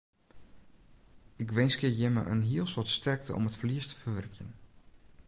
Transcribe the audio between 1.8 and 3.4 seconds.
jimme in hiel soad sterkte